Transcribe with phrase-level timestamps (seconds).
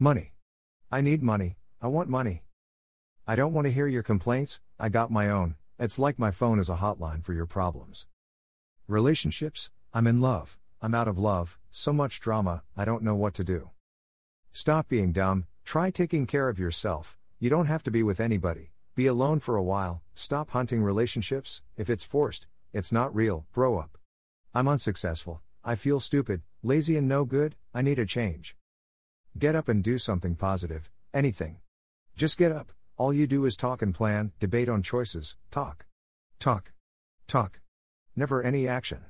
[0.00, 0.32] Money.
[0.92, 2.44] I need money, I want money.
[3.26, 6.60] I don't want to hear your complaints, I got my own, it's like my phone
[6.60, 8.06] is a hotline for your problems.
[8.86, 13.34] Relationships, I'm in love, I'm out of love, so much drama, I don't know what
[13.34, 13.70] to do.
[14.52, 18.70] Stop being dumb, try taking care of yourself, you don't have to be with anybody,
[18.94, 23.76] be alone for a while, stop hunting relationships, if it's forced, it's not real, grow
[23.76, 23.98] up.
[24.54, 28.54] I'm unsuccessful, I feel stupid, lazy, and no good, I need a change.
[29.38, 31.58] Get up and do something positive, anything.
[32.16, 35.86] Just get up, all you do is talk and plan, debate on choices, talk.
[36.40, 36.72] Talk.
[37.28, 37.60] Talk.
[38.16, 39.04] Never any action.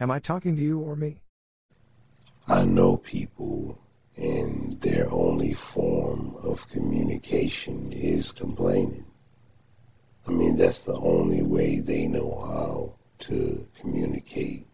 [0.00, 1.22] Am I talking to you or me?
[2.48, 3.78] I know people,
[4.16, 9.06] and their only form of communication is complaining.
[10.26, 12.94] I mean, that's the only way they know how
[13.26, 14.66] to communicate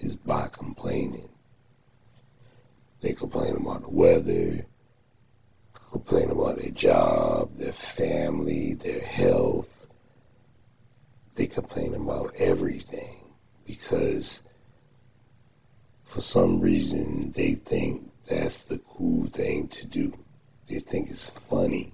[0.00, 1.27] is by complaining.
[3.00, 4.66] They complain about the weather,
[5.90, 9.86] complain about their job, their family, their health.
[11.34, 13.24] They complain about everything
[13.64, 14.40] because
[16.04, 20.12] for some reason they think that's the cool thing to do.
[20.68, 21.92] They think it's funny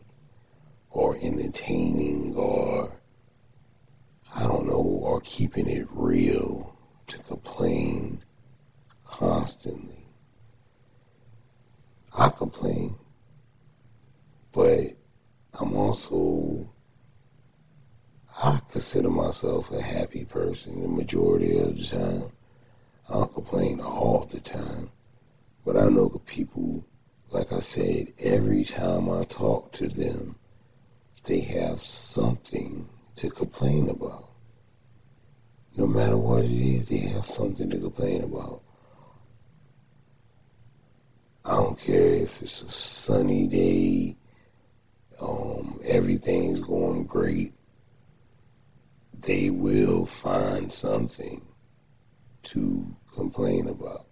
[0.91, 2.92] or entertaining or
[4.36, 6.74] I don't know, or keeping it real
[7.06, 8.24] to complain
[9.06, 10.03] constantly.
[12.36, 12.96] Complain
[14.54, 14.96] but
[15.54, 16.70] I'm also,
[18.40, 22.24] I consider myself a happy person the majority of the time.
[23.08, 24.90] I don't complain all the time,
[25.64, 26.84] but I know the people,
[27.30, 30.36] like I said, every time I talk to them,
[31.24, 34.28] they have something to complain about.
[35.77, 38.62] No matter what it is, they have something to complain about.
[41.44, 44.17] I don't care if it's a sunny day
[45.20, 47.55] um, everything's going great,
[49.20, 51.41] they will find something
[52.42, 54.07] to complain about.